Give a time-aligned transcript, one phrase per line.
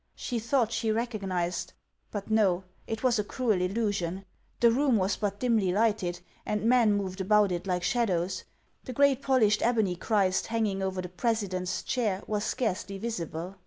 [0.15, 1.73] She thought she recognized—
[2.09, 4.25] But no; it was a cruel illusion.
[4.59, 8.43] The room was but dimly lighted, and men moved about it like shadows;
[8.83, 13.57] the great polished ebony Christ hanging over the president's chair was scarcely visible.